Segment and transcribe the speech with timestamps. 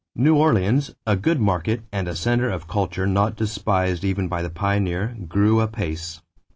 [0.15, 4.49] New Orleans, a good market and a center of culture not despised even by the
[4.49, 6.21] pioneer, grew apace.